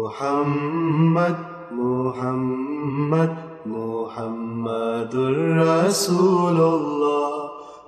محمد 0.00 1.36
محمد 1.72 3.32
محمد 3.66 5.14
رسول 5.60 6.58
الله 6.74 7.32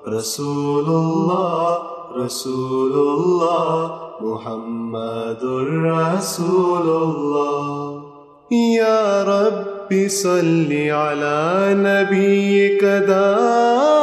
رسول 0.09 0.89
الله 0.89 1.79
رسول 2.17 2.95
الله 3.09 3.77
محمد 4.21 5.43
رسول 5.85 6.87
الله 7.07 8.03
يا 8.53 9.03
رب 9.35 9.91
صل 10.09 10.71
على 10.73 11.41
نبيك 11.89 12.85
دائما. 12.85 14.03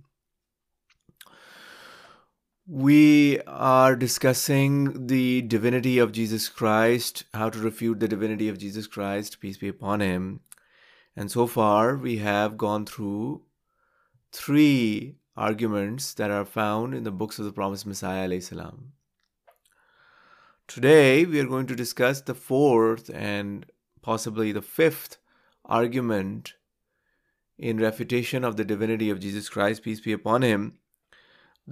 We 2.73 3.41
are 3.47 3.97
discussing 3.97 5.07
the 5.07 5.41
divinity 5.41 5.97
of 5.97 6.13
Jesus 6.13 6.47
Christ, 6.47 7.25
how 7.33 7.49
to 7.49 7.59
refute 7.59 7.99
the 7.99 8.07
divinity 8.07 8.47
of 8.47 8.59
Jesus 8.59 8.87
Christ, 8.87 9.41
peace 9.41 9.57
be 9.57 9.67
upon 9.67 9.99
him. 9.99 10.39
And 11.13 11.29
so 11.29 11.47
far, 11.47 11.97
we 11.97 12.19
have 12.19 12.57
gone 12.57 12.85
through 12.85 13.41
three 14.31 15.17
arguments 15.35 16.13
that 16.13 16.31
are 16.31 16.45
found 16.45 16.95
in 16.95 17.03
the 17.03 17.11
books 17.11 17.39
of 17.39 17.43
the 17.43 17.51
promised 17.51 17.85
Messiah. 17.85 18.39
salam. 18.39 18.93
Today, 20.65 21.25
we 21.25 21.41
are 21.41 21.47
going 21.47 21.67
to 21.67 21.75
discuss 21.75 22.21
the 22.21 22.33
fourth 22.33 23.11
and 23.13 23.65
possibly 24.01 24.53
the 24.53 24.61
fifth 24.61 25.17
argument 25.65 26.53
in 27.57 27.81
refutation 27.81 28.45
of 28.45 28.55
the 28.55 28.63
divinity 28.63 29.09
of 29.09 29.19
Jesus 29.19 29.49
Christ, 29.49 29.83
peace 29.83 29.99
be 29.99 30.13
upon 30.13 30.41
him, 30.41 30.77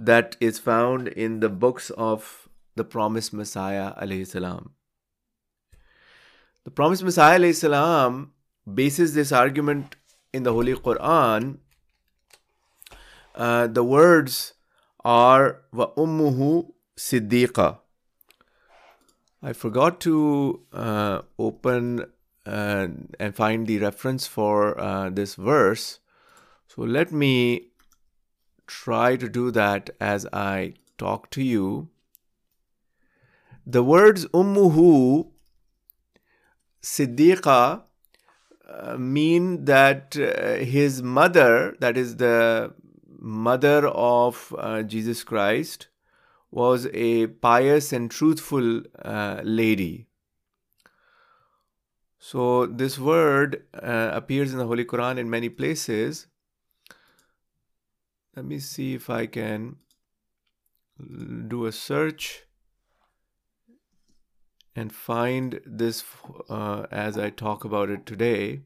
that 0.00 0.36
is 0.40 0.58
found 0.58 1.08
in 1.08 1.40
the 1.40 1.48
books 1.48 1.90
of 1.90 2.48
the 2.74 2.84
promised 2.84 3.32
Messiah. 3.32 3.92
alayhi 4.02 4.26
salam. 4.26 4.70
The 6.64 6.70
promised 6.70 7.04
Messiah 7.04 7.38
alayhi 7.38 7.54
salam 7.54 8.32
bases 8.80 9.14
this 9.14 9.32
argument 9.32 9.96
in 10.32 10.42
the 10.42 10.52
Holy 10.52 10.74
Quran. 10.74 11.58
Uh, 13.34 13.66
the 13.66 13.84
words 13.84 14.54
are 15.04 15.60
wa 15.72 15.92
ummuhu 15.96 16.72
siddiqa. 16.96 17.78
I 19.42 19.52
forgot 19.52 20.00
to 20.00 20.60
uh, 20.72 21.22
open 21.38 22.06
uh, 22.46 22.88
and 23.18 23.34
find 23.34 23.66
the 23.66 23.78
reference 23.78 24.26
for 24.26 24.78
uh, 24.78 25.10
this 25.10 25.34
verse. 25.34 25.98
So 26.68 26.82
let 26.82 27.12
me 27.12 27.69
try 28.70 29.16
to 29.16 29.28
do 29.28 29.50
that 29.50 29.90
as 30.00 30.26
I 30.32 30.74
talk 30.96 31.30
to 31.30 31.42
you. 31.42 31.88
The 33.66 33.82
words 33.82 34.26
ummuhu 34.26 35.26
siddiqa 36.82 37.82
uh, 38.68 38.96
mean 38.96 39.64
that 39.64 40.16
uh, 40.16 40.64
his 40.64 41.02
mother, 41.02 41.76
that 41.80 41.96
is 41.96 42.16
the 42.16 42.72
mother 43.18 43.88
of 43.88 44.54
uh, 44.56 44.82
Jesus 44.82 45.24
Christ, 45.24 45.88
was 46.50 46.86
a 46.92 47.26
pious 47.26 47.92
and 47.92 48.10
truthful 48.10 48.82
uh, 49.02 49.40
lady. 49.42 50.06
So, 52.18 52.66
this 52.66 52.98
word 52.98 53.64
uh, 53.74 54.10
appears 54.12 54.52
in 54.52 54.58
the 54.58 54.66
Holy 54.66 54.84
Quran 54.84 55.18
in 55.18 55.30
many 55.30 55.48
places. 55.48 56.26
Let 58.40 58.46
me 58.46 58.58
see 58.58 58.94
if 58.94 59.10
I 59.10 59.26
can 59.26 59.76
do 60.98 61.66
a 61.66 61.72
search 61.72 62.44
and 64.74 64.90
find 64.90 65.60
this 65.66 66.02
uh, 66.48 66.86
as 66.90 67.18
I 67.18 67.28
talk 67.28 67.64
about 67.64 67.90
it 67.90 68.06
today. 68.06 68.62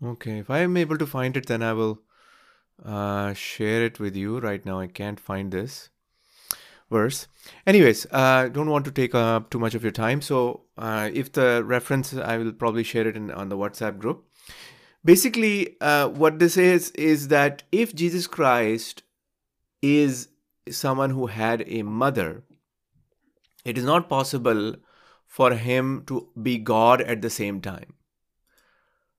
Okay, 0.00 0.38
if 0.38 0.48
I 0.48 0.60
am 0.60 0.76
able 0.76 0.96
to 0.96 1.08
find 1.08 1.36
it, 1.36 1.46
then 1.46 1.60
I 1.60 1.72
will 1.72 2.02
uh, 2.84 3.32
share 3.34 3.82
it 3.82 3.98
with 3.98 4.14
you. 4.14 4.38
Right 4.38 4.64
now, 4.64 4.78
I 4.78 4.86
can't 4.86 5.18
find 5.18 5.50
this 5.50 5.90
verse. 6.88 7.26
Anyways, 7.66 8.06
uh, 8.12 8.46
don't 8.46 8.70
want 8.70 8.84
to 8.84 8.92
take 8.92 9.16
up 9.16 9.50
too 9.50 9.58
much 9.58 9.74
of 9.74 9.82
your 9.82 9.90
time. 9.90 10.22
So, 10.22 10.66
uh, 10.78 11.10
if 11.12 11.32
the 11.32 11.64
reference, 11.64 12.14
I 12.14 12.36
will 12.36 12.52
probably 12.52 12.84
share 12.84 13.08
it 13.08 13.16
in, 13.16 13.32
on 13.32 13.48
the 13.48 13.56
WhatsApp 13.56 13.98
group. 13.98 14.29
Basically, 15.04 15.76
uh, 15.80 16.08
what 16.08 16.38
this 16.38 16.56
is 16.56 16.90
is 16.90 17.28
that 17.28 17.62
if 17.72 17.94
Jesus 17.94 18.26
Christ 18.26 19.02
is 19.80 20.28
someone 20.68 21.10
who 21.10 21.26
had 21.26 21.64
a 21.66 21.82
mother, 21.82 22.44
it 23.64 23.78
is 23.78 23.84
not 23.84 24.08
possible 24.08 24.76
for 25.26 25.54
him 25.54 26.04
to 26.06 26.28
be 26.40 26.58
God 26.58 27.00
at 27.00 27.22
the 27.22 27.30
same 27.30 27.60
time. 27.60 27.94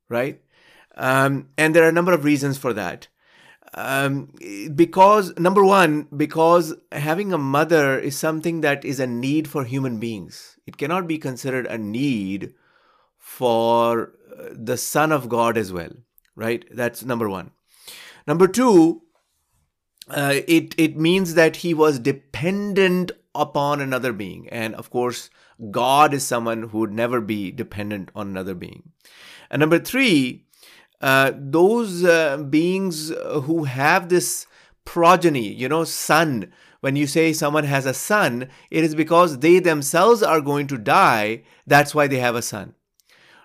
Right? 0.08 0.42
Um, 0.96 1.50
and 1.58 1.74
there 1.74 1.84
are 1.84 1.90
a 1.90 1.94
number 1.94 2.14
of 2.14 2.26
reasons 2.26 2.58
for 2.58 2.74
that. 2.74 3.08
Um, 3.74 4.34
because, 4.76 5.34
number 5.38 5.64
one, 5.64 6.08
because 6.16 6.76
having 6.92 7.32
a 7.32 7.38
mother 7.38 7.98
is 7.98 8.18
something 8.18 8.62
that 8.62 8.84
is 8.84 9.00
a 9.00 9.08
need 9.08 9.48
for 9.48 9.64
human 9.64 10.00
beings. 10.00 10.58
It 10.68 10.78
cannot 10.78 11.08
be 11.08 11.18
considered 11.18 11.66
a 11.68 11.78
need 11.78 12.54
for 13.38 14.14
uh, 14.38 14.50
the 14.52 14.78
Son 14.78 15.12
of 15.12 15.30
God 15.30 15.58
as 15.58 15.72
well. 15.72 15.92
Right? 16.36 16.66
That's 16.72 17.04
number 17.04 17.30
one. 17.30 17.52
Number 18.28 18.48
two, 18.48 19.02
uh, 20.10 20.42
it 20.48 20.76
it 20.78 20.98
means 20.98 21.34
that 21.36 21.58
he 21.58 21.74
was 21.74 22.00
dependent 22.00 23.12
upon 23.34 23.80
another 23.80 24.12
being 24.12 24.50
and 24.50 24.76
of 24.76 24.90
course 24.90 25.30
god 25.70 26.14
is 26.14 26.26
someone 26.26 26.64
who 26.64 26.80
would 26.80 26.92
never 26.92 27.22
be 27.22 27.50
dependent 27.50 28.10
on 28.14 28.28
another 28.28 28.54
being 28.54 28.92
and 29.50 29.62
number 29.62 29.80
three 29.80 30.46
uh, 31.00 31.32
those 31.36 32.04
uh, 32.04 32.38
beings 32.38 33.10
who 33.44 33.64
have 33.64 34.10
this 34.10 34.48
progeny 34.84 35.48
you 35.54 35.70
know 35.70 35.86
son 35.86 36.52
when 36.82 36.98
you 36.98 37.08
say 37.08 37.32
someone 37.32 37.64
has 37.64 37.86
a 37.86 37.94
son 37.94 38.50
it 38.70 38.84
is 38.84 38.96
because 38.96 39.40
they 39.40 39.60
themselves 39.60 40.22
are 40.22 40.42
going 40.42 40.68
to 40.68 40.78
die 40.78 41.42
that's 41.66 41.96
why 41.96 42.06
they 42.06 42.20
have 42.20 42.36
a 42.36 42.42
son 42.42 42.74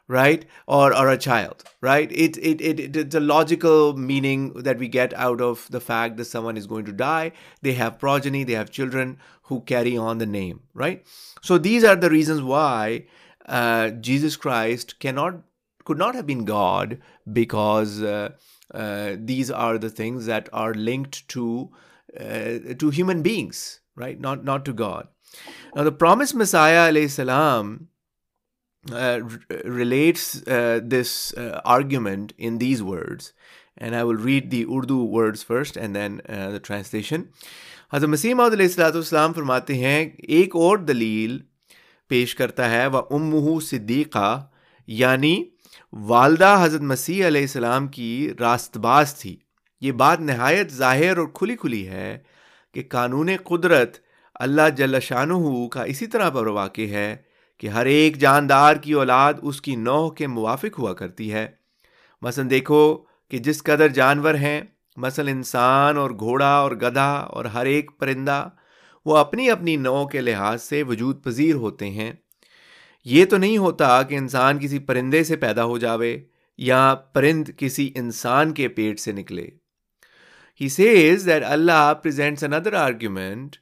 right? 0.08 0.44
Or 0.66 0.96
or 0.96 1.08
a 1.10 1.18
child 1.18 1.64
right? 1.80 2.10
It, 2.12 2.36
it 2.38 2.60
it 2.60 2.96
it's 2.96 3.14
a 3.14 3.20
logical 3.20 3.96
meaning 3.96 4.52
that 4.54 4.78
we 4.78 4.88
get 4.88 5.14
out 5.14 5.40
of 5.40 5.66
the 5.70 5.80
fact 5.80 6.16
that 6.16 6.26
someone 6.26 6.56
is 6.56 6.66
going 6.66 6.84
to 6.86 6.92
die. 6.92 7.32
They 7.62 7.72
have 7.74 7.98
progeny 7.98 8.44
they 8.44 8.54
have 8.54 8.70
children 8.70 9.18
who 9.44 9.60
carry 9.62 9.96
on 9.96 10.18
the 10.18 10.26
name 10.26 10.60
right? 10.74 11.04
So 11.42 11.58
these 11.58 11.84
are 11.84 11.96
the 11.96 12.10
reasons 12.10 12.42
why 12.42 13.06
uh, 13.48 13.90
jesus 13.90 14.36
christ 14.36 14.98
cannot 14.98 15.36
could 15.84 15.98
not 15.98 16.16
have 16.16 16.26
been 16.26 16.44
god 16.44 17.00
because 17.32 18.02
uh, 18.02 18.30
uh, 18.74 19.14
these 19.16 19.50
are 19.50 19.78
the 19.78 19.88
things 19.88 20.26
that 20.26 20.48
are 20.52 20.74
linked 20.74 21.26
to 21.28 21.70
uh, 22.18 22.74
to 22.78 22.90
human 22.90 23.22
beings 23.22 23.80
right? 23.94 24.20
Not 24.20 24.44
not 24.44 24.64
to 24.66 24.72
god. 24.72 25.08
Now 25.74 25.84
the 25.84 25.92
promised 25.92 26.34
messiah 26.34 26.92
alayhi 26.92 27.10
salam 27.10 27.88
relates 28.90 30.32
this 30.90 31.34
argument 31.64 32.32
in 32.38 32.60
these 32.60 32.82
words 32.82 33.30
and 33.76 33.94
I 33.94 34.04
will 34.04 34.20
read 34.24 34.50
the 34.52 34.64
Urdu 34.68 34.98
words 35.12 35.46
first 35.46 35.78
and 35.78 35.94
then 35.94 36.18
the 36.26 36.58
translation 36.64 37.22
حضرت 37.94 38.08
مسیم 38.08 38.40
علیہ 38.40 38.66
السلاۃ 38.66 38.92
والسلام 38.94 39.32
فرماتے 39.32 39.74
ہیں، 39.74 40.10
ایک 40.18 40.56
اور 40.56 40.78
دلیل 40.78 41.38
پیش 42.10 42.34
کرتا 42.34 42.70
ہے، 42.70 42.86
وہ 42.86 43.02
امہ 43.10 43.58
صدیقہ 43.60 44.46
یعنی 44.88 45.36
والدہ 45.92 46.56
حضرت 46.62 46.82
مسیح 46.82 47.26
علیہ 47.26 47.40
السلام 47.40 47.86
کی 47.88 48.30
راست 48.40 48.76
باز 48.78 49.14
تھی۔ 49.14 49.36
یہ 49.82 49.92
بات 49.92 50.20
نہایت 50.20 50.72
ظاہر 50.72 51.18
اور 51.18 51.26
کھلی 51.34 51.56
کھلی 51.56 51.86
ہے 51.88 52.18
کہ 52.74 52.82
قانون 52.88 53.30
قدرت 53.44 53.98
اللہ 54.34 54.68
جل 54.76 55.00
شانہ 55.00 55.66
کا 55.72 55.82
اسی 55.82 56.06
طرح 56.06 56.30
پر 56.30 56.46
واقع 56.46 56.86
ہے۔ 56.90 57.16
کہ 57.58 57.66
ہر 57.66 57.86
ایک 57.86 58.16
جاندار 58.16 58.76
کی 58.76 58.92
اولاد 58.92 59.34
اس 59.42 59.60
کی 59.60 59.76
نو 59.76 60.10
کے 60.10 60.26
موافق 60.26 60.78
ہوا 60.78 60.94
کرتی 60.94 61.32
ہے۔ 61.32 61.48
مثلا 62.22 62.44
دیکھو 62.50 62.96
کہ 63.28 63.38
جس 63.38 63.62
قدر 63.62 63.88
جانور 63.88 64.34
ہیں، 64.34 64.60
مثلا 64.96 65.30
انسان 65.30 65.96
اور 65.96 66.10
گھوڑا 66.10 66.54
اور 66.54 66.70
گدھا 66.70 67.12
اور 67.12 67.44
ہر 67.44 67.66
ایک 67.66 67.90
پرندہ، 67.98 68.48
وہ 69.04 69.16
اپنی 69.16 69.50
اپنی 69.50 69.76
نو 69.76 70.06
کے 70.06 70.20
لحاظ 70.20 70.62
سے 70.62 70.82
وجود 70.82 71.24
پذیر 71.24 71.54
ہوتے 71.54 71.90
ہیں۔ 71.90 72.12
یہ 73.04 73.24
تو 73.24 73.36
نہیں 73.36 73.58
ہوتا 73.58 74.02
کہ 74.02 74.14
انسان 74.14 74.58
کسی 74.58 74.78
پرندے 74.78 75.24
سے 75.24 75.36
پیدا 75.36 75.64
ہو 75.64 75.78
جاوے 75.78 76.18
یا 76.58 76.94
پرند 76.94 77.48
کسی 77.56 77.92
انسان 77.94 78.54
کے 78.54 78.68
پیٹ 78.68 79.00
سے 79.00 79.12
نکلے۔ 79.12 79.48
ہی 80.60 80.68
says 80.68 81.26
that 81.26 81.42
Allah 81.44 81.92
presents 82.02 82.44
another 82.44 82.72
argument 82.72 83.56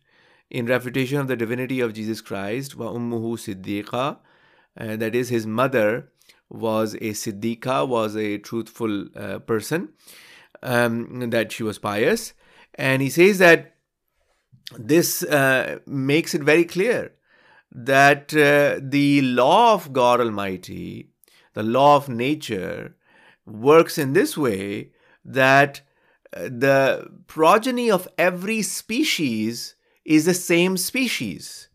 in 0.51 0.67
refutation 0.67 1.19
of 1.19 1.29
the 1.29 1.37
divinity 1.37 1.81
of 1.81 1.93
Jesus 1.93 2.21
Christ, 2.21 2.77
wa 2.77 2.87
ummuhu 2.87 3.37
siddiqa, 3.37 4.19
uh, 4.79 4.97
that 4.97 5.15
is, 5.15 5.29
his 5.29 5.47
mother 5.47 6.11
was 6.49 6.95
a 6.95 7.11
siddiqa, 7.11 7.87
was 7.87 8.17
a 8.17 8.39
truthful 8.39 9.07
uh, 9.17 9.39
person, 9.41 9.91
um, 10.63 11.31
that 11.31 11.53
she 11.53 11.63
was 11.63 11.79
pious. 11.79 12.35
And 12.75 13.03
he 13.03 13.11
says 13.11 13.39
that 13.39 13.77
this 14.79 15.23
uh, 15.23 15.79
makes 15.87 16.35
it 16.35 16.43
very 16.43 16.65
clear 16.65 17.13
that 17.71 18.35
uh, 18.35 18.81
the 18.83 19.21
law 19.23 19.75
of 19.75 19.93
God 19.93 20.21
Almighty, 20.21 21.11
the 21.55 21.63
law 21.63 21.97
of 21.97 22.09
nature, 22.09 22.97
works 23.47 23.99
in 23.99 24.13
this 24.13 24.37
way 24.37 24.91
that 25.25 25.81
uh, 26.35 26.45
the 26.45 27.11
progeny 27.27 27.91
of 27.91 28.09
every 28.17 28.63
species 28.63 29.74
is 30.05 30.25
the 30.27 30.35
same 30.35 30.77
species, 30.77 31.69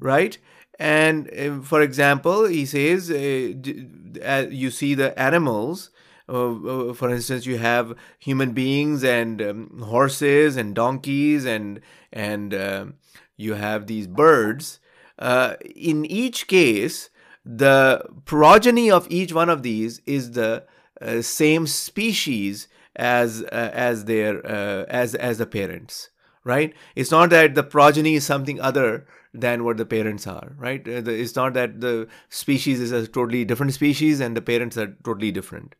right? 0.00 0.38
And 0.78 1.30
uh, 1.32 1.60
for 1.60 1.82
example, 1.82 2.46
he 2.46 2.66
says, 2.66 3.10
uh, 3.10 4.46
you 4.50 4.70
see 4.70 4.94
the 4.94 5.18
animals. 5.18 5.90
Uh, 6.28 6.88
uh, 6.90 6.94
for 6.94 7.10
instance, 7.10 7.46
you 7.46 7.58
have 7.58 7.94
human 8.18 8.52
beings 8.52 9.04
and 9.04 9.42
um, 9.42 9.82
horses 9.84 10.56
and 10.56 10.74
donkeys 10.74 11.44
and 11.44 11.80
and 12.12 12.54
um 12.54 12.94
you 13.36 13.54
have 13.54 13.86
these 13.86 14.06
birds. 14.06 14.78
Uh, 15.18 15.54
in 15.74 16.04
each 16.06 16.46
case, 16.46 17.10
the 17.44 18.02
progeny 18.24 18.90
of 18.90 19.06
each 19.10 19.32
one 19.32 19.50
of 19.50 19.62
these 19.62 20.00
is 20.06 20.32
the 20.32 20.64
uh, 21.02 21.20
same 21.20 21.66
species 21.66 22.68
as 22.96 23.42
as 23.42 24.04
their 24.04 24.46
as 24.88 25.14
as 25.16 25.38
the 25.38 25.46
parents 25.46 26.10
right? 26.44 26.74
It's 26.94 27.10
not 27.10 27.30
that 27.30 27.54
the 27.54 27.62
progeny 27.62 28.14
is 28.14 28.24
something 28.24 28.60
other 28.60 29.06
than 29.32 29.64
what 29.64 29.76
the 29.76 29.86
parents 29.86 30.26
are 30.26 30.54
right? 30.58 30.86
Uh, 30.86 31.02
it's 31.10 31.36
not 31.36 31.54
that 31.54 31.80
the 31.80 32.06
species 32.28 32.80
is 32.80 32.92
a 32.92 33.06
totally 33.06 33.44
different 33.44 33.74
species 33.74 34.20
and 34.20 34.36
the 34.36 34.42
parents 34.42 34.76
are 34.76 34.96
totally 35.04 35.32
different. 35.32 35.74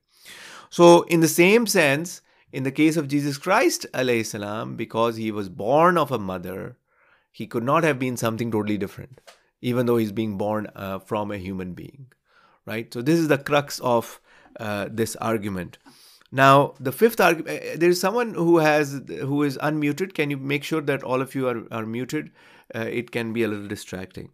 So 0.71 1.03
in 1.03 1.21
the 1.21 1.29
same 1.29 1.67
sense 1.67 2.21
in 2.53 2.63
the 2.63 2.71
case 2.71 2.97
of 2.97 3.09
jesus 3.09 3.37
christ 3.37 3.85
salam 3.93 4.77
because 4.77 5.17
he 5.17 5.33
was 5.33 5.49
born 5.49 5.99
of 5.99 6.13
a 6.13 6.19
mother 6.21 6.77
he 7.33 7.49
could 7.49 7.65
not 7.65 7.83
have 7.83 7.99
been 7.99 8.17
something 8.17 8.53
totally 8.53 8.79
different 8.79 9.21
even 9.61 9.87
though 9.87 9.97
he's 9.97 10.13
being 10.13 10.39
born 10.39 10.69
uh, 10.77 11.01
from 11.01 11.33
a 11.33 11.37
human 11.37 11.73
being 11.73 12.07
right? 12.67 12.93
So 12.93 13.03
this 13.03 13.19
is 13.19 13.29
the 13.29 13.39
crux 13.39 13.79
of 13.81 14.21
uh, 14.59 14.89
this 14.91 15.17
argument 15.17 15.79
now 16.41 16.75
the 16.81 16.93
fifth 17.01 17.21
argument 17.21 17.81
there 17.81 17.91
is 17.95 18.01
someone 18.01 18.35
who 18.35 18.59
has 18.59 19.01
who 19.31 19.43
is 19.49 19.59
unmuted 19.69 20.15
can 20.15 20.31
you 20.35 20.37
make 20.53 20.65
sure 20.71 20.81
that 20.81 21.03
all 21.03 21.21
of 21.27 21.35
you 21.35 21.49
are, 21.49 21.63
are 21.71 21.87
muted 21.87 22.31
uh, 22.75 22.81
it 23.01 23.11
can 23.11 23.33
be 23.33 23.43
a 23.43 23.49
little 23.49 23.69
distracting 23.69 24.31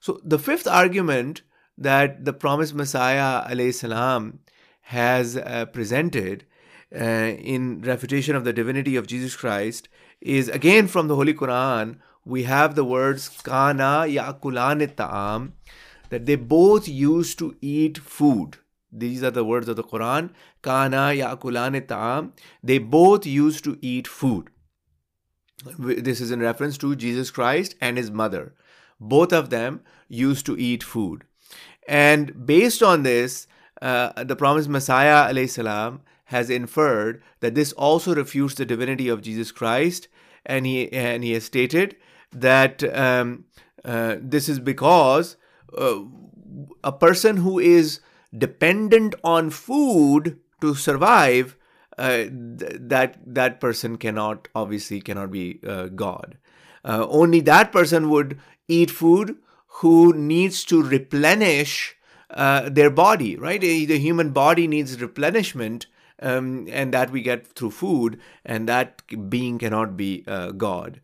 so 0.00 0.18
the 0.24 0.38
fifth 0.38 0.66
argument 0.66 1.42
that 1.76 2.24
the 2.24 2.32
promised 2.32 2.74
Messiah 2.74 3.42
alayhi 3.48 3.74
salam 3.74 4.40
has 4.82 5.36
uh, 5.36 5.66
presented 5.66 6.44
uh, 6.94 7.04
in 7.54 7.80
refutation 7.82 8.34
of 8.34 8.44
the 8.44 8.52
divinity 8.52 8.96
of 8.96 9.06
Jesus 9.06 9.36
Christ 9.36 9.88
is 10.20 10.48
again 10.48 10.88
from 10.88 11.08
the 11.08 11.16
Holy 11.16 11.34
Quran. 11.34 11.98
We 12.24 12.42
have 12.44 12.74
the 12.74 12.84
words 12.84 13.28
kana 13.42 14.06
yakulan 14.08 14.94
ta'am 14.96 15.54
that 16.10 16.26
they 16.26 16.34
both 16.34 16.88
used 16.88 17.38
to 17.38 17.56
eat 17.60 17.98
food. 17.98 18.58
These 18.92 19.22
are 19.22 19.30
the 19.30 19.44
words 19.44 19.68
of 19.68 19.76
the 19.76 19.84
Quran. 19.84 20.30
Kana 20.62 21.12
yakulan 21.14 21.86
ta'am. 21.86 22.32
They 22.62 22.78
both 22.78 23.26
used 23.26 23.64
to 23.64 23.78
eat 23.80 24.08
food. 24.08 24.50
This 25.78 26.20
is 26.20 26.30
in 26.30 26.40
reference 26.40 26.78
to 26.78 26.96
Jesus 26.96 27.30
Christ 27.30 27.74
and 27.80 27.96
his 27.96 28.10
mother. 28.10 28.54
Both 28.98 29.32
of 29.32 29.50
them 29.50 29.82
used 30.08 30.46
to 30.46 30.56
eat 30.58 30.82
food. 30.82 31.24
And 31.86 32.46
based 32.46 32.82
on 32.82 33.02
this, 33.02 33.46
uh, 33.82 34.24
the 34.24 34.36
promised 34.36 34.68
Messiah 34.68 35.48
salam 35.48 36.02
has 36.24 36.50
inferred 36.50 37.22
that 37.40 37.54
this 37.54 37.72
also 37.72 38.14
refutes 38.14 38.54
the 38.54 38.64
divinity 38.64 39.08
of 39.08 39.22
Jesus 39.22 39.50
Christ, 39.50 40.08
and 40.46 40.64
he 40.66 40.92
and 40.92 41.24
he 41.24 41.32
has 41.32 41.44
stated 41.44 41.96
that 42.32 42.84
um, 42.96 43.46
uh, 43.84 44.16
this 44.20 44.48
is 44.48 44.58
because 44.58 45.36
uh, 45.76 46.00
a 46.84 46.92
person 46.92 47.38
who 47.38 47.58
is 47.58 48.00
dependent 48.36 49.14
on 49.24 49.50
food 49.50 50.38
to 50.60 50.74
survive 50.74 51.56
uh, 51.98 52.24
th- 52.58 52.76
that 52.78 53.18
that 53.26 53.60
person 53.60 53.96
cannot 53.96 54.48
obviously 54.54 55.00
cannot 55.00 55.30
be 55.30 55.60
uh, 55.66 55.86
God. 55.88 56.36
Uh, 56.84 57.06
only 57.08 57.40
that 57.40 57.72
person 57.72 58.08
would 58.10 58.38
eat 58.68 58.90
food 58.90 59.36
who 59.82 60.12
needs 60.12 60.64
to 60.64 60.82
replenish 60.82 61.96
uh, 62.30 62.68
their 62.68 62.90
body, 62.90 63.36
right? 63.36 63.62
Eh, 63.62 63.84
The 63.86 63.98
human 63.98 64.30
body 64.30 64.66
needs 64.66 65.00
replenishment, 65.00 65.86
um, 66.22 66.66
and 66.70 66.92
that 66.94 67.10
we 67.10 67.22
get 67.22 67.46
through 67.48 67.72
food, 67.72 68.20
and 68.44 68.68
that 68.68 69.02
being 69.28 69.58
cannot 69.58 69.96
be 69.96 70.24
uh, 70.26 70.52
God. 70.52 71.00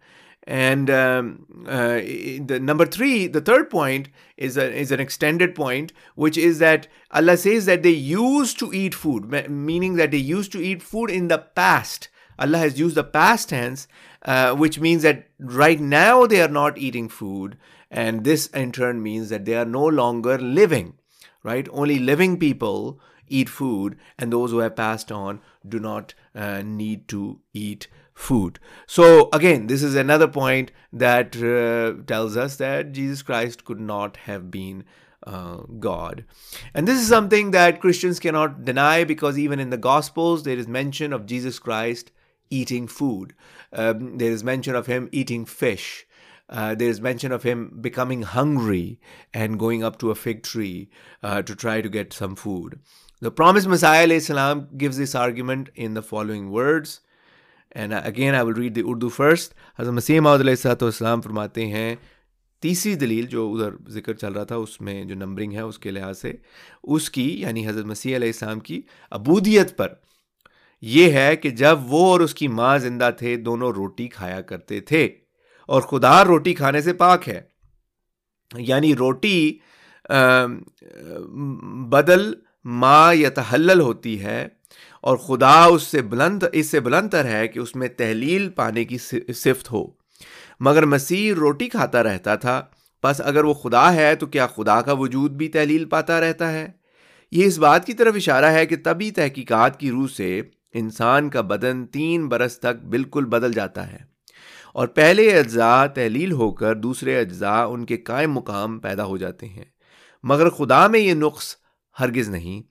And 0.47 0.89
um, 0.91 1.67
uh, 1.67 1.97
the 1.97 2.61
number 2.63 2.87
three, 2.87 3.27
the 3.27 3.41
third 3.41 3.69
point 3.69 4.11
is 4.37 4.57
a, 4.57 4.73
is 4.73 4.93
an 4.93 5.01
extended 5.01 5.57
point, 5.57 5.93
which 6.15 6.39
is 6.39 6.61
that 6.61 6.87
Allah 7.11 7.37
says 7.37 7.67
that 7.67 7.83
they 7.83 7.91
used 7.91 8.59
to 8.61 8.73
eat 8.73 8.95
food, 8.95 9.51
meaning 9.51 9.97
that 9.97 10.13
they 10.13 10.19
used 10.19 10.53
to 10.53 10.63
eat 10.63 10.85
food 10.85 11.11
in 11.11 11.27
the 11.27 11.39
past. 11.39 12.09
Allah 12.39 12.59
has 12.59 12.79
used 12.79 12.95
the 12.95 13.03
past 13.03 13.49
tense, 13.49 13.89
uh, 14.25 14.55
which 14.55 14.79
means 14.79 15.03
that 15.03 15.27
right 15.41 15.81
now 15.81 16.27
they 16.27 16.41
are 16.41 16.49
not 16.49 16.79
eating 16.79 17.09
food, 17.09 17.57
and 17.91 18.23
this 18.23 18.47
in 18.49 18.71
turn 18.71 19.03
means 19.03 19.31
that 19.31 19.47
they 19.47 19.55
are 19.55 19.65
no 19.65 19.85
longer 19.85 20.39
living. 20.39 20.95
Right? 21.43 21.69
Only 21.73 21.99
living 21.99 22.39
people 22.39 23.01
eat 23.29 23.49
food, 23.49 23.97
and 24.19 24.33
those 24.33 24.51
who 24.53 24.59
have 24.59 24.77
passed 24.77 25.11
on 25.11 25.41
do 25.67 25.81
not 25.81 26.15
uh, 26.37 26.63
need 26.63 27.09
to 27.09 27.41
eat 27.53 27.89
food. 28.15 28.59
So, 28.87 29.29
again, 29.33 29.67
this 29.67 29.83
is 29.83 29.95
another 29.95 30.29
point 30.29 30.73
that 30.93 31.37
uh, 31.37 32.03
tells 32.07 32.37
us 32.37 32.57
that 32.57 32.93
Jesus 32.93 33.23
Christ 33.23 33.65
could 33.65 33.81
not 33.81 34.17
have 34.19 34.51
been 34.51 34.85
uh, 35.27 35.63
God. 35.79 36.25
And 36.73 36.87
this 36.87 37.01
is 37.01 37.09
something 37.09 37.51
that 37.51 37.81
Christians 37.81 38.21
cannot 38.21 38.65
deny 38.65 39.05
because 39.05 39.39
even 39.39 39.59
in 39.59 39.71
the 39.71 39.77
Gospels, 39.77 40.45
there 40.45 40.57
is 40.57 40.69
mention 40.69 41.13
of 41.13 41.27
Jesus 41.27 41.59
Christ 41.59 42.13
eating 42.51 42.87
food, 42.87 43.35
Um, 43.73 44.19
there 44.19 44.31
is 44.31 44.45
mention 44.45 44.77
of 44.77 44.87
him 44.87 45.09
eating 45.13 45.45
fish. 45.45 46.07
uh, 46.49 46.75
there 46.75 46.89
is 46.89 47.01
mention 47.01 47.33
of 47.33 47.43
him 47.43 47.79
becoming 47.81 48.23
hungry 48.23 49.01
and 49.35 49.59
going 49.59 49.83
up 49.83 49.99
to 49.99 50.11
a 50.11 50.15
fig 50.15 50.43
tree 50.43 50.91
uh, 51.23 51.43
to 51.43 51.55
try 51.55 51.81
to 51.81 51.89
get 51.89 52.13
some 52.13 52.37
food. 52.37 52.81
The 53.23 53.31
promised 53.31 53.67
Messiah 53.67 54.21
salam 54.21 54.69
gives 54.77 54.97
this 54.97 55.15
argument 55.15 55.71
in 55.75 55.95
the 55.95 56.03
following 56.03 56.51
words. 56.51 57.01
And 57.73 57.93
uh, 57.93 58.03
again, 58.05 58.35
I 58.35 58.43
will 58.43 58.55
read 58.55 58.75
the 58.75 58.85
Urdu 58.85 59.11
first. 59.11 59.55
حضرت 59.79 59.93
مسیح 59.93 60.21
محمد 60.21 60.41
علیہ 60.41 60.55
صلاحت 60.55 60.83
والسلام 60.83 61.21
فرماتے 61.21 61.67
ہیں 61.67 61.95
تیسری 62.63 62.95
دلیل 62.95 63.27
جو 63.27 63.53
ادھر 63.55 63.75
ذکر 63.93 64.15
چل 64.15 64.33
رہا 64.33 64.45
تھا 64.45 64.57
اس 64.57 64.81
میں 64.81 65.05
جو 65.05 65.15
نمبرنگ 65.15 65.53
ہے 65.53 65.61
اس 65.61 65.79
کے 65.79 65.91
لحاظ 65.91 66.19
سے 66.19 66.33
اس 66.83 67.11
کی 67.11 67.29
یعنی 67.41 67.67
حضرت 67.69 67.87
مسیح 67.87 68.17
علیہ 68.17 68.29
السلام 68.29 68.61
کی 68.61 68.81
ابودیت 69.11 69.77
پر 69.77 69.93
یہ 70.83 71.13
ہے 71.13 71.37
کہ 71.37 71.51
جب 71.51 71.79
وہ 71.89 72.07
اور 72.07 72.21
اس 72.21 72.35
کی 72.35 72.49
ماں 72.49 72.77
زندہ 72.79 73.11
تھے 73.19 73.37
دونوں 73.37 73.73
روٹی 73.73 74.09
کھایا 74.09 74.41
کرتے 74.41 74.81
تھے 74.81 75.09
اور 75.67 75.83
خدا 75.83 76.25
روٹی 76.25 76.55
کھانے 76.55 76.81
سے 76.81 76.93
پاک 76.93 77.29
ہے۔ 77.29 77.41
یعنی 78.57 78.97
روٹی 78.97 79.59
بدل 81.89 82.33
ما 82.65 83.13
تحلل 83.35 83.81
ہوتی 83.81 84.23
ہے 84.23 84.49
اور 85.01 85.17
خدا 85.17 85.65
اس 85.65 85.83
سے 85.83 86.03
بلند، 86.03 86.43
اس 86.53 86.67
سے 86.67 86.81
بلند 86.81 87.11
تر 87.11 87.25
ہے 87.25 87.49
کہ 87.49 87.59
اس 87.59 87.77
میں 87.77 87.89
تحلیل 87.89 88.49
پانے 88.49 88.85
کی 88.85 88.99
صفت 89.35 89.73
ہو۔ 89.73 89.87
مگر 90.61 90.85
مسیح 90.85 91.35
روٹی 91.35 91.69
کھاتا 91.69 92.03
رہتا 92.03 92.35
تھا، 92.35 92.63
بس 93.05 93.21
اگر 93.25 93.45
وہ 93.45 93.55
خدا 93.55 93.95
ہے 93.95 94.15
تو 94.15 94.27
کیا 94.27 94.47
خدا 94.47 94.81
کا 94.81 94.93
وجود 94.93 95.31
بھی 95.31 95.49
تحلیل 95.49 95.85
پاتا 95.85 96.21
رہتا 96.21 96.53
ہے؟ 96.53 96.69
یہ 97.33 97.45
اس 97.45 97.59
بات 97.59 97.87
کی 97.87 97.93
طرف 97.93 98.15
اشارہ 98.17 98.45
ہے 98.45 98.67
کہ 98.67 98.77
تبھی 98.85 99.11
تحقیقات 99.11 99.81
کی 99.81 99.91
روح 99.91 100.07
سے 100.17 100.43
انسان 100.75 101.31
کا 101.31 101.41
بدن 101.41 101.87
تین 101.87 102.29
برس 102.29 102.59
تک 102.59 102.85
بالکل 102.85 103.25
بدل 103.25 103.53
جاتا 103.53 103.93
ہے۔ 103.93 104.16
اور 104.77 104.87
پہلے 104.87 105.39
اجزاء 105.39 105.87
تحلیل 105.87 106.33
ہو 106.33 106.51
کر 106.53 106.75
دوسرے 106.75 107.21
اجزاء 107.21 107.67
ان 107.67 107.87
کے 107.87 107.97
قائم 107.97 108.33
مقام 108.33 108.79
پیدا 108.79 109.05
ہو 109.05 109.17
جاتے 109.17 109.47
ہیں۔ 109.47 109.65
مگر 110.23 110.51
خدا 110.51 110.87
میں 110.87 111.01
یہ 111.01 111.15
نقص 111.15 111.57
ہرگز 112.01 112.29
نہیں۔ 112.29 112.63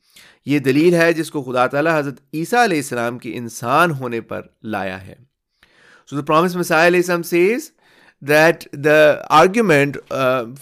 یہ 0.46 0.60
دلیل 0.60 0.94
ہے 0.94 1.14
جس 1.14 1.32
کو 1.32 1.44
خدا 1.44 1.68
تعالیٰ 1.68 2.00
حضرت 2.00 2.20
عیسیٰ 2.34 2.64
علیہ 2.64 2.78
السلام 2.78 3.18
کے 3.20 3.38
انسان 3.38 3.92
ہونے 3.92 4.22
پر 4.22 4.42
لایا 4.64 5.08
ہے۔ 5.08 5.16
سو 6.10 6.16
دا 6.16 6.22
پرامس 6.22 6.56
مسائل 6.56 6.86
علیہ 6.86 7.00
السلام 7.00 7.24
says 7.24 7.72
that 8.22 8.68
the 8.74 9.14
argument 9.30 9.98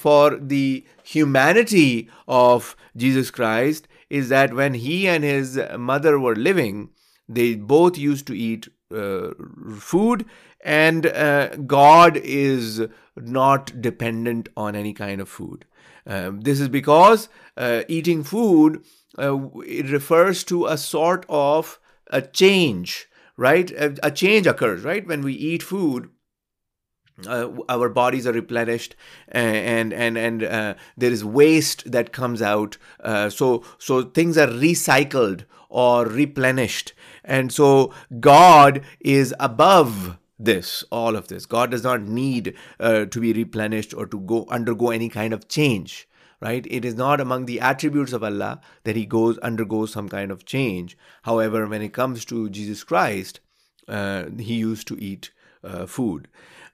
for 0.01 0.31
the 0.31 0.81
humanity 1.15 2.03
of 2.27 2.75
Jesus 2.95 3.31
Christ 3.31 3.87
is 4.11 4.29
that 4.29 4.53
when 4.53 4.75
he 4.75 5.09
and 5.09 5.25
his 5.25 5.59
mother 5.77 6.13
were 6.13 6.35
living 6.35 6.85
they 7.27 7.53
both 7.67 7.99
used 7.99 8.23
to 8.23 8.33
eat 8.33 8.69
food, 9.79 10.25
and 10.61 11.05
uh, 11.05 11.55
God 11.55 12.17
is 12.17 12.81
not 13.15 13.81
dependent 13.81 14.49
on 14.55 14.75
any 14.75 14.93
kind 14.93 15.21
of 15.21 15.29
food. 15.29 15.65
Um, 16.05 16.41
this 16.41 16.59
is 16.59 16.69
because 16.69 17.29
uh, 17.55 17.83
eating 17.87 18.23
food 18.23 18.83
uh, 19.17 19.37
it 19.65 19.89
refers 19.89 20.43
to 20.45 20.65
a 20.65 20.77
sort 20.77 21.25
of 21.29 21.79
a 22.07 22.21
change, 22.21 23.07
right? 23.37 23.71
A, 23.71 23.95
a 24.03 24.11
change 24.11 24.47
occurs, 24.47 24.83
right? 24.83 25.05
When 25.05 25.21
we 25.21 25.33
eat 25.33 25.63
food, 25.63 26.09
uh, 27.27 27.49
our 27.69 27.89
bodies 27.89 28.25
are 28.25 28.33
replenished 28.33 28.95
and 29.27 29.93
and 29.93 30.17
and 30.17 30.43
uh, 30.43 30.73
there 30.97 31.11
is 31.11 31.23
waste 31.23 31.91
that 31.91 32.11
comes 32.11 32.41
out. 32.41 32.77
Uh, 32.99 33.29
so 33.29 33.63
so 33.77 34.01
things 34.01 34.37
are 34.37 34.47
recycled 34.47 35.45
or 35.69 36.05
replenished. 36.05 36.93
And 37.23 37.51
so 37.51 37.93
god 38.19 38.81
is 38.99 39.33
above 39.39 40.17
this 40.39 40.83
all 40.91 41.15
of 41.15 41.27
this. 41.27 41.45
God 41.45 41.71
does 41.71 41.83
not 41.83 42.01
need 42.01 42.55
uh, 42.79 43.05
to 43.05 43.19
be 43.19 43.31
replenished 43.31 43.93
or 43.93 44.05
to 44.07 44.19
go 44.19 44.45
undergo 44.49 44.89
any 44.89 45.09
kind 45.09 45.33
of 45.33 45.47
change 45.47 46.07
right? 46.41 46.67
It 46.69 46.83
is 46.83 46.95
not 46.95 47.21
among 47.21 47.45
the 47.45 47.61
attributes 47.61 48.11
of 48.11 48.21
allah 48.21 48.59
that 48.83 48.97
he 48.97 49.05
goes 49.05 49.37
undergoes 49.37 49.93
some 49.93 50.09
kind 50.09 50.29
of 50.29 50.43
change. 50.43 50.97
However 51.21 51.67
when 51.67 51.81
it 51.81 51.93
comes 51.93 52.25
to 52.25 52.49
jesus 52.49 52.83
christ 52.83 53.39
uh, 53.87 54.25
he 54.37 54.55
used 54.55 54.87
to 54.87 55.01
eat 55.01 55.31
uh, 55.63 55.85
food 55.85 56.27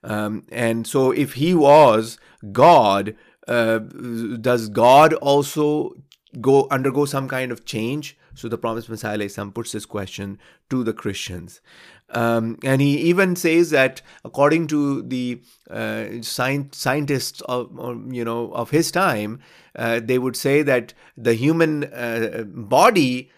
um, 0.03 0.45
and 0.49 0.87
so, 0.87 1.11
if 1.11 1.33
he 1.33 1.53
was 1.53 2.17
God, 2.51 3.15
uh, 3.47 3.79
does 3.79 4.69
God 4.69 5.13
also 5.15 5.95
go 6.39 6.67
undergo 6.71 7.05
some 7.05 7.27
kind 7.27 7.51
of 7.51 7.65
change? 7.65 8.17
So 8.35 8.47
the 8.47 8.57
promised 8.57 8.87
Messiah 8.89 9.27
some 9.27 9.51
puts 9.51 9.73
this 9.73 9.85
question 9.85 10.39
to 10.69 10.83
the 10.83 10.93
Christians. 10.93 11.59
Um, 12.11 12.57
and 12.63 12.81
he 12.81 12.97
even 12.97 13.35
says 13.35 13.71
that 13.71 14.01
according 14.23 14.67
to 14.67 15.01
the 15.01 15.41
uh, 15.69 16.05
sci- 16.19 16.69
scientists 16.71 17.41
of 17.41 17.69
you 18.11 18.23
know 18.23 18.51
of 18.53 18.69
his 18.69 18.91
time, 18.91 19.41
uh, 19.75 19.99
they 20.01 20.17
would 20.17 20.37
say 20.37 20.61
that 20.63 20.93
the 21.17 21.33
human 21.33 21.83
uh, 21.83 22.45
body 22.47 23.29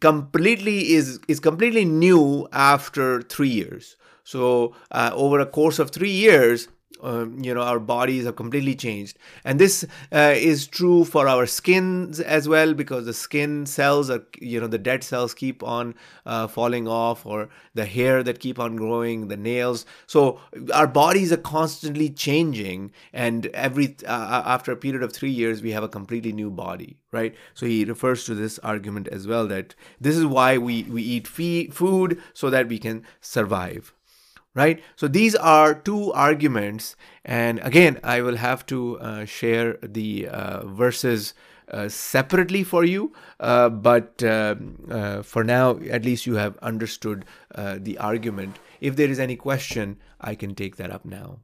completely 0.00 0.94
is 0.94 1.20
is 1.28 1.38
completely 1.38 1.84
new 1.84 2.48
after 2.52 3.20
three 3.20 3.50
years. 3.50 3.96
So 4.26 4.74
uh, 4.90 5.12
over 5.14 5.38
a 5.38 5.46
course 5.46 5.78
of 5.78 5.90
three 5.90 6.10
years, 6.10 6.66
um, 7.02 7.38
you 7.44 7.54
know 7.54 7.60
our 7.62 7.78
bodies 7.78 8.24
have 8.24 8.34
completely 8.36 8.74
changed. 8.74 9.18
And 9.44 9.60
this 9.60 9.84
uh, 10.12 10.34
is 10.34 10.66
true 10.66 11.04
for 11.04 11.28
our 11.28 11.46
skins 11.46 12.18
as 12.18 12.48
well 12.48 12.74
because 12.74 13.06
the 13.06 13.12
skin 13.14 13.66
cells 13.66 14.10
are 14.10 14.26
you 14.40 14.60
know 14.60 14.66
the 14.66 14.78
dead 14.78 15.04
cells 15.04 15.32
keep 15.32 15.62
on 15.62 15.94
uh, 16.24 16.46
falling 16.48 16.88
off 16.88 17.24
or 17.24 17.48
the 17.74 17.84
hair 17.84 18.22
that 18.24 18.40
keep 18.40 18.58
on 18.58 18.74
growing 18.74 19.28
the 19.28 19.36
nails. 19.36 19.86
So 20.06 20.40
our 20.74 20.86
bodies 20.88 21.32
are 21.32 21.36
constantly 21.36 22.10
changing 22.10 22.92
and 23.12 23.46
every 23.46 23.96
uh, 24.06 24.42
after 24.44 24.72
a 24.72 24.76
period 24.76 25.02
of 25.02 25.12
3 25.12 25.30
years 25.30 25.62
we 25.62 25.72
have 25.72 25.84
a 25.84 25.88
completely 25.88 26.32
new 26.32 26.50
body 26.50 26.96
right? 27.12 27.34
So 27.54 27.66
he 27.66 27.84
refers 27.84 28.24
to 28.24 28.34
this 28.34 28.58
argument 28.58 29.08
as 29.08 29.26
well 29.26 29.46
that 29.46 29.74
this 30.00 30.16
is 30.16 30.26
why 30.26 30.58
we 30.58 30.82
we 30.84 31.02
eat 31.02 31.28
fee- 31.28 31.68
food 31.68 32.20
so 32.34 32.50
that 32.50 32.68
we 32.68 32.78
can 32.78 33.04
survive 33.20 33.92
right? 34.56 34.82
So 34.96 35.06
these 35.06 35.36
are 35.36 35.74
two 35.74 36.12
arguments. 36.12 36.96
And 37.24 37.60
again, 37.60 38.00
I 38.02 38.22
will 38.22 38.36
have 38.36 38.64
to 38.66 38.98
uh, 38.98 39.24
share 39.26 39.76
the 39.82 40.26
uh, 40.28 40.66
verses 40.66 41.34
uh, 41.70 41.88
separately 41.88 42.64
for 42.64 42.84
you, 42.84 43.12
uh, 43.40 43.68
but 43.68 44.22
um, 44.22 44.78
uh, 44.90 45.22
for 45.22 45.44
now, 45.44 45.78
at 45.90 46.04
least 46.04 46.26
you 46.26 46.36
have 46.36 46.56
understood 46.58 47.24
uh, 47.54 47.76
the 47.80 47.98
argument. 47.98 48.58
If 48.80 48.96
there 48.96 49.10
is 49.10 49.18
any 49.18 49.36
question, 49.36 49.98
I 50.20 50.34
can 50.36 50.54
take 50.54 50.76
that 50.76 50.90
up 50.90 51.04
now. 51.04 51.40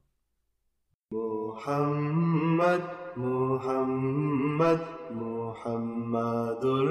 Muhammad, 1.11 2.81
Muhammad, 3.15 4.81
Muhammadur 5.13 6.87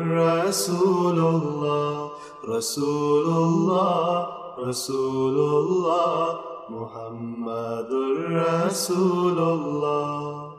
Rasulullah, 0.46 2.12
Rasulullah. 2.46 4.41
رسول 4.58 5.36
الله 5.36 6.38
محمد 6.70 7.90
رسول 8.32 9.38
الله 9.38 10.52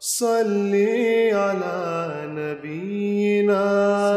صلي 0.00 1.32
على 1.32 2.10
نبينا 2.38 3.66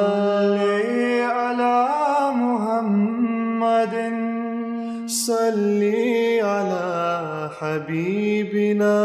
صلي 0.01 1.21
على 1.23 1.87
محمد 2.35 3.95
صلي 5.07 6.41
على 6.41 7.49
حبيبنا 7.59 8.97